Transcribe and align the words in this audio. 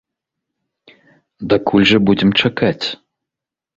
Дакуль 1.53 1.85
жа 1.93 1.97
будзем 2.07 2.31
чакаць? 2.43 2.85